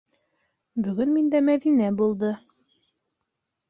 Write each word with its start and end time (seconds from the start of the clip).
-Бөгөн 0.87 1.13
миндә 1.19 1.43
Мәҙинә 1.51 1.93
булды. 2.03 2.35